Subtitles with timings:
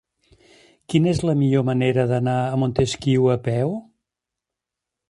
[0.93, 3.79] Quina és la millor manera d'anar a Montesquiu a peu?